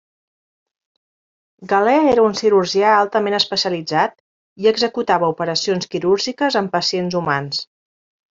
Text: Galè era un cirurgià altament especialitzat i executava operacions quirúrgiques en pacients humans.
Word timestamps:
Galè 1.73 1.93
era 2.13 2.23
un 2.29 2.33
cirurgià 2.39 2.93
altament 3.01 3.37
especialitzat 3.39 4.17
i 4.65 4.71
executava 4.73 5.31
operacions 5.35 5.91
quirúrgiques 5.93 6.59
en 6.65 6.73
pacients 6.79 7.21
humans. 7.23 7.63